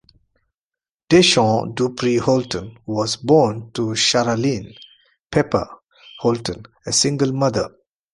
DeShaun 1.11 1.75
Dupree 1.75 2.17
Holton 2.19 2.75
was 2.87 3.17
born 3.17 3.69
to 3.73 3.93
Sharallene 3.93 4.75
"Pepper" 5.29 5.67
Holton, 6.17 6.65
a 6.87 6.91
single 6.91 7.31
mother. 7.33 7.69